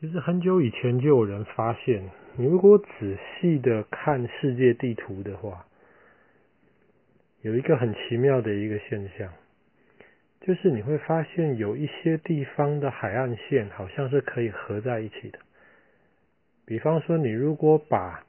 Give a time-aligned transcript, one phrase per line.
[0.00, 5.66] 其实很久以前就有人发现，你如果仔细的看世界地图的话，
[7.42, 9.32] 有一个很奇妙的一个现象，
[10.40, 15.40] 就是你会发现有一些地方的海岸线好像是可以合在一起的。
[16.64, 18.24] 比方说，你如果把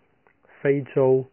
[0.62, 1.24] 非洲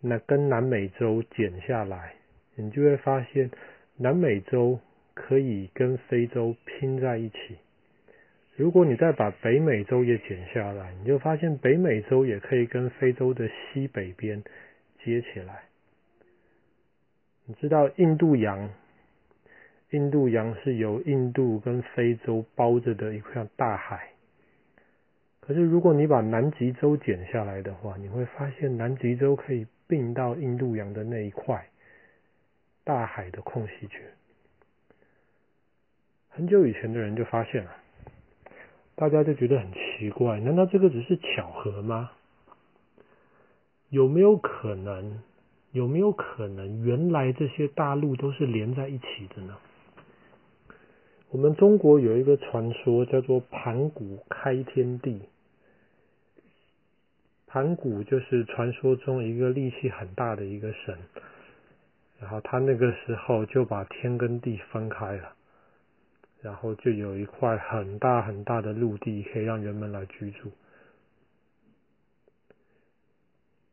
[0.00, 2.16] 那跟南美洲剪下来，
[2.56, 3.48] 你就会发现
[3.96, 4.80] 南美洲
[5.14, 7.58] 可以跟非洲拼在一起。
[8.56, 14.42] 如果你再把北美洲也剪下来，你就发现北美洲也可以跟非洲的西北边
[15.04, 15.64] 接起来。
[17.44, 18.70] 你知道印度洋，
[19.90, 24.08] 印度洋是由印度跟非洲包着的一块大海。
[25.40, 31.66] 可是如果你把南极洲剪下来的话，你会发现南极洲可以并到印度洋的那一块
[32.84, 34.00] 大海的空隙去。
[36.30, 37.70] 很久以前的人就发现了。
[38.96, 42.10] 大家就觉得很奇怪，难道这个只是巧合吗？
[43.90, 45.20] 有没有可能？
[45.72, 49.58] 有没有可能，原来这些大陆都是连在一起的呢？
[51.28, 55.20] 我们中国有一个传说叫做盘古开天地，
[57.46, 60.96] 盘古就是传说中一个力气很大的一个神，
[62.18, 65.34] 然后他那个时候就把天跟地分开了。
[66.42, 70.52] 然后就有一块很大很大的陆地可以让人们来居住。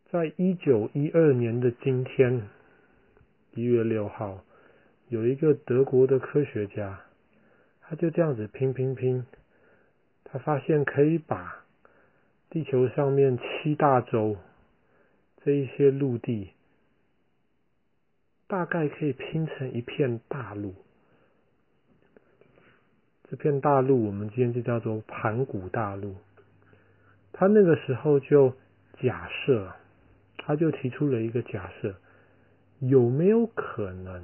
[0.10, 2.48] 在一九一二年的今天，
[3.56, 4.44] 一月六号，
[5.10, 7.02] 有一个德国的科学家，
[7.82, 9.26] 他就这样子拼拼拼，
[10.24, 11.64] 他发现可以把
[12.50, 14.38] 地球上面七大洲
[15.44, 16.52] 这一些陆地，
[18.48, 20.76] 大概可以拼成一片大陆。
[23.34, 26.14] 这片大陆，我们今天就叫做盘古大陆。
[27.32, 28.54] 他那个时候就
[29.02, 29.72] 假设，
[30.38, 31.96] 他就提出了一个假设：
[32.78, 34.22] 有没有可能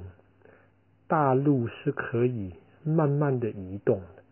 [1.08, 4.22] 大陆是可以慢慢的移动的？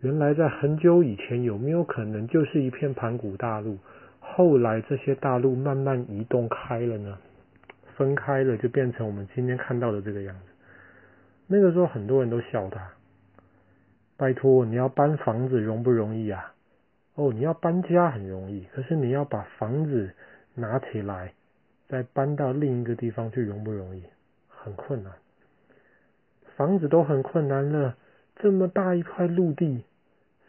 [0.00, 3.78] 原来在很久以前，有没有可能就是一片盘古大陆？
[4.20, 7.18] 后来这些大陆慢慢移动开了呢？
[7.96, 10.52] 分开了，就变成我们今天看到的这个样子。
[11.46, 12.86] 那个时候，很多人都笑他。
[14.18, 16.52] 拜托，你要搬房子容不容易啊？
[17.14, 20.12] 哦，你要搬家很容易，可是你要把房子
[20.54, 21.32] 拿起来，
[21.88, 24.02] 再搬到另一个地方去容不容易？
[24.48, 25.12] 很困难。
[26.56, 27.96] 房子都很困难了，
[28.36, 29.84] 这么大一块陆地，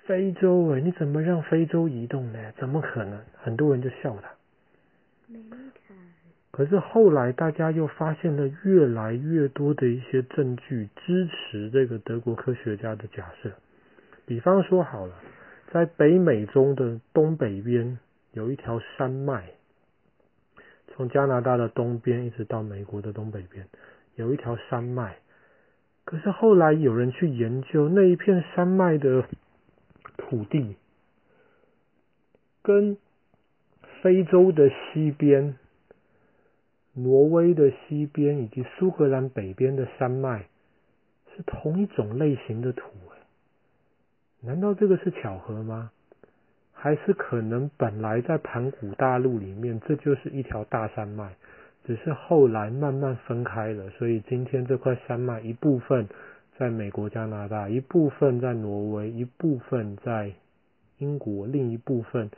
[0.06, 2.52] 非洲诶，你怎么让非洲移动呢？
[2.58, 3.22] 怎么可能？
[3.38, 4.30] 很多人就笑他。
[6.60, 13.50] 可是后来大家又发现了越来越多的一些证据支持这个德国科学家的假设。
[14.26, 15.14] 比方说好了，
[15.72, 17.98] 在北美洲的东北边
[18.34, 19.52] 有一条山脉，
[20.88, 23.66] 从加拿大的东边一直到美国的东北边
[24.16, 25.16] 有一条山脉。
[26.04, 29.24] 可是后来有人去研究那一片山脉的
[30.18, 30.76] 土地，
[32.62, 32.98] 跟
[34.02, 35.56] 非洲的西边。
[37.04, 40.48] 挪威的西边以及苏格兰北边的山脉
[41.36, 42.84] 是同一种类型的土，
[44.42, 45.92] 难道这个是巧合吗？
[46.74, 51.34] 还是可能本来在盘古大陆里面，这就是一条大山脉，
[51.86, 56.08] 只是后来慢慢分开了，所以今天这块山脉一部分
[56.58, 60.32] 在美国、加拿大，一部分在挪威，一部分在
[60.98, 62.30] 英国，另一部分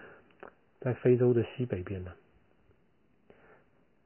[0.79, 2.11] 在非洲的西北边呢？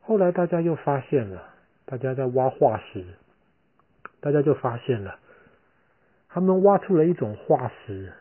[0.07, 1.41] 后来大家又发现了，
[1.85, 3.03] 大家在挖化石，
[4.19, 5.17] 大家就发现了，
[6.29, 8.13] 他们挖出了一种化石，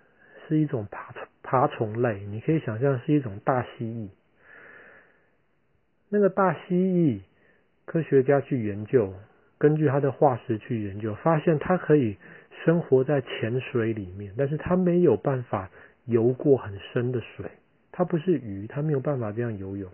[0.49, 4.09] 是一种爬爬虫类，你可以想象是一种大蜥蜴。
[6.09, 7.21] 那个大蜥蜴，
[7.85, 9.13] 科学家去研究，
[9.59, 12.17] 根据它的化石去研究，发现它可以
[12.65, 15.69] 生活在浅水里面，但是它没有办法
[16.07, 17.51] 游过很深的水，
[17.93, 19.91] 它不是鱼，它没有办法这样游泳。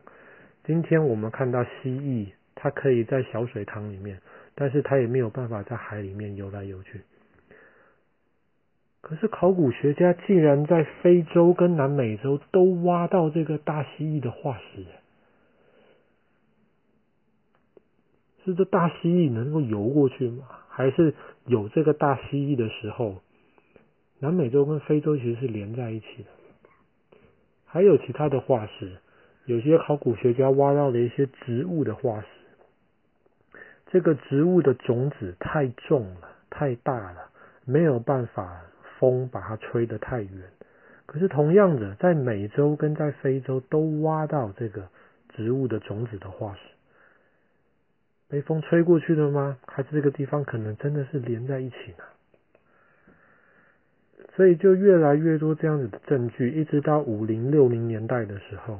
[0.71, 4.21] 今天我们看到蜥蜴，它可以在小水塘里面，
[4.55, 7.01] 但是它也没有办法在海里面游来游去。
[9.01, 14.87] 可是考古学家竟然在非洲跟南美洲都挖到这个大蜥蜴的化石，
[18.45, 20.45] 是这大蜥蜴能够游过去吗？
[20.69, 21.15] 还是
[21.47, 23.17] 有这个大蜥蜴的时候，
[24.21, 27.19] 南美洲跟非洲其实是连在一起的？
[27.65, 28.99] 还有其他的化石。
[29.51, 32.27] 有些考古学家挖到了一些植物的化石，
[33.89, 37.31] 这个植物的种子太重了，太大了，
[37.65, 38.61] 没有办法
[39.01, 40.31] 风把它吹得太远。
[41.05, 44.89] 可是同样的，在美洲跟在非洲都挖到这个
[45.31, 46.61] 植物的种子的化石，
[48.29, 49.59] 被风吹过去的吗？
[49.67, 52.05] 还是这个地方可能真的是连在一起呢？
[54.37, 58.79] 所以就越来越多这样子的证据，一直到五零六零年代的时候，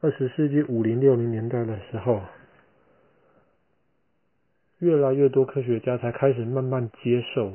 [0.00, 2.22] 二十世纪五零六零年代的时候，
[4.78, 7.54] 越来越多科学家才开始慢慢接受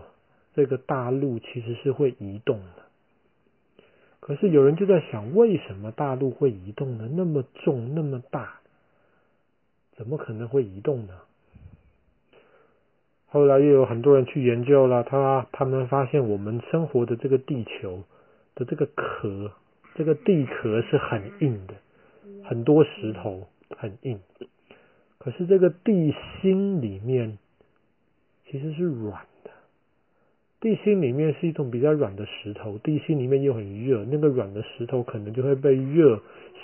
[0.54, 2.84] 这个大陆其实是会移动的。
[4.20, 7.08] 可是有人就在想，为什么大陆会移动呢？
[7.14, 8.60] 那么重，那么大，
[9.96, 11.14] 怎么可能会移动呢？
[13.28, 18.04] 后来又有很多人去研究了，他他们发现我们生活的这个地球
[18.54, 19.54] 的这个壳，
[19.96, 21.76] 这个地壳是很硬的，
[22.44, 23.48] 很多石头
[23.78, 24.20] 很硬。
[25.18, 27.38] 可是这个地心里面
[28.46, 29.52] 其实是软的，
[30.60, 36.22] 地心里面是一种比较软的石头，地心里面又很热，那个软的石头可能就会被热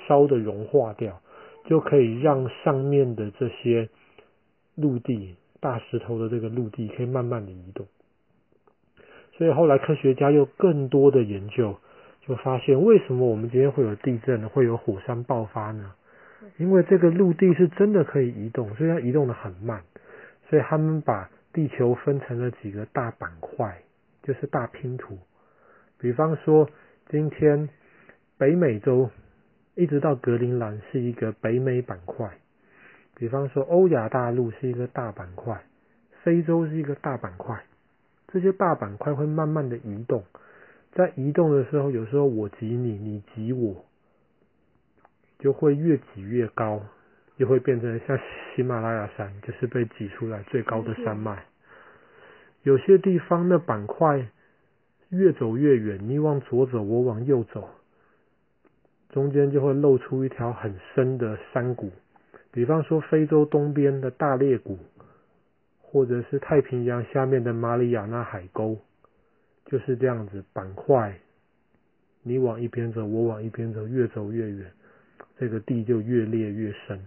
[0.08, 1.22] 烧的融化掉，
[1.66, 3.90] 就可以让上面的这些
[4.75, 5.36] 陆地。
[5.62, 7.86] 大石头的这个陆地可以慢慢的移动，
[9.34, 11.78] 所以后来科学家又更多的研究，
[12.30, 15.96] 就发现为什么我们今天会有地震，会有火山爆发呢？
[16.58, 19.81] 因为这个陆地是真的可以移动，所以它移动的很慢，
[20.48, 23.81] 所以他们把地球分成了几个大板块，
[24.22, 25.18] 就是大拼图。
[25.98, 26.70] 比方说，
[27.10, 27.68] 今天
[28.38, 29.10] 北美洲
[29.74, 32.30] 一直到格陵兰是一个北美板块。
[33.16, 35.64] 比方说，欧亚大陆是一个大板块，
[36.22, 37.60] 非洲是一个大板块，
[38.28, 40.24] 这些大板块会慢慢的移动，
[40.94, 43.86] 在移动的时候，有时候我挤你，你挤我，
[45.38, 46.81] 就会越挤越高，
[47.38, 48.18] 就会变成像
[48.56, 51.45] 喜马拉雅山，就是被挤出来最高的山脉。
[52.63, 54.27] 有些地方的板块
[55.09, 57.69] 越走越远，你往左走，我往右走，
[59.09, 61.91] 中间就会露出一条很深的山谷。
[62.51, 64.80] 比方说，非洲东边的大裂谷，
[65.81, 68.80] 或者是太平洋下面的马里亚纳海沟，
[69.66, 71.20] 就是这样子板块。
[72.22, 74.72] 你往一边走，我往一边走，越走越远，
[75.38, 77.00] 这个地就越裂越深。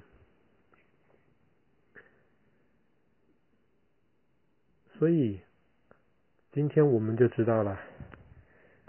[4.98, 5.38] 所以，
[6.52, 7.78] 今天我们就知道了，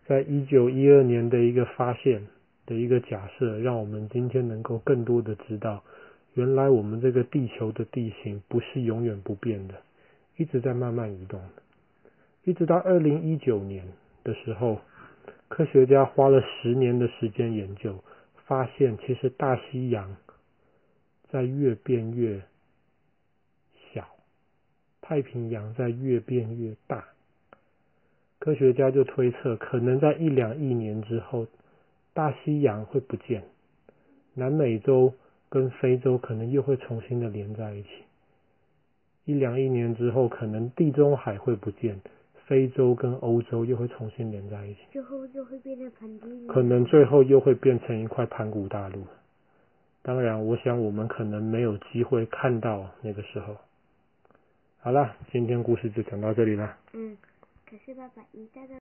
[0.06, 2.26] 在一九一二年的一个发现
[2.66, 5.84] 的一个假设，让我们今天能够更多的知道。
[6.36, 9.76] 原来我们这个地球的地形不是永远不变的，
[10.38, 11.42] 一直在慢慢移动。
[12.44, 13.86] 一直到二零一九年
[14.24, 14.80] 的时候，
[15.48, 18.04] 科学家花了十年的时间研究，
[18.46, 20.16] 发现其实大西洋
[21.30, 22.42] 在越变越
[23.94, 24.08] 小，
[25.02, 27.06] 太平洋在越变越大。
[28.40, 31.48] 科学家就推测，可能在一两亿年之后，
[32.14, 33.44] 大西洋会不见，
[34.34, 35.14] 南美洲。
[35.50, 37.90] 跟非洲可能又会重新的连在一起，
[39.26, 42.02] 一两亿年之后，可能地中海会不见，
[42.46, 49.06] 非洲跟欧洲又会重新连在一起，最后就会变成盆地，可能最后又会变成一块盘古大陆。
[50.02, 53.56] 当然，我想我们可能没有机会看到那个时候。
[54.80, 56.78] 好了，今天故事就讲到这里了。
[56.94, 57.18] 嗯，
[57.66, 58.72] 可是爸爸你带的。